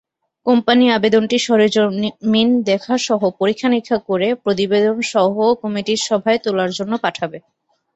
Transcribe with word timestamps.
Company 0.45 0.85
আবেদনটি 0.91 1.37
সরেজমিন 1.39 2.49
দেখাসহ 2.63 3.19
পরীক্ষা-নিরীক্ষা 3.39 3.97
করে 4.09 4.27
প্রতিবেদনসহ 4.43 5.31
কমিটির 5.61 5.99
সভায় 6.07 6.39
তোলার 6.43 6.71
জন্য 6.77 6.93
পাঠাবে। 7.03 7.37